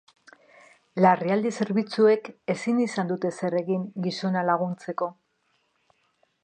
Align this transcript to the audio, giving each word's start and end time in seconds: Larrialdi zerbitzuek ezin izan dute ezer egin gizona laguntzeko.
Larrialdi 1.05 1.51
zerbitzuek 1.59 2.31
ezin 2.55 2.81
izan 2.87 3.13
dute 3.13 3.33
ezer 3.35 3.59
egin 3.61 3.83
gizona 4.07 4.45
laguntzeko. 4.51 5.13